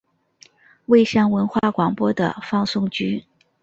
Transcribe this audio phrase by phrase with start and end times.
[0.87, 3.23] 蔚山文化广播的放送局。